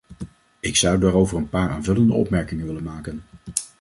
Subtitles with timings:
[0.59, 3.23] Ik zou daarover een paar aanvullende opmerkingen willen maken.